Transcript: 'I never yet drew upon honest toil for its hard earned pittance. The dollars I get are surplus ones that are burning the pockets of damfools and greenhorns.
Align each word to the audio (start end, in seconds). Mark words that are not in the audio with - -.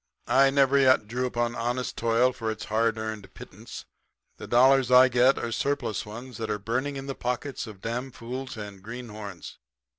'I 0.25 0.49
never 0.49 0.79
yet 0.79 1.07
drew 1.07 1.27
upon 1.27 1.53
honest 1.53 1.95
toil 1.95 2.33
for 2.33 2.49
its 2.49 2.65
hard 2.73 2.97
earned 2.97 3.31
pittance. 3.35 3.85
The 4.37 4.47
dollars 4.47 4.89
I 4.89 5.09
get 5.09 5.37
are 5.37 5.51
surplus 5.51 6.07
ones 6.07 6.37
that 6.37 6.49
are 6.49 6.57
burning 6.57 7.05
the 7.05 7.13
pockets 7.13 7.67
of 7.67 7.81
damfools 7.81 8.57
and 8.57 8.81
greenhorns. 8.81 9.59